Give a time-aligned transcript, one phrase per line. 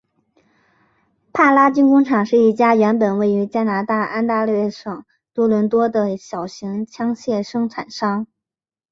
[1.31, 8.25] 帕拉军工厂是一家原本位于加拿大安大略省多伦多的小型枪械生产商。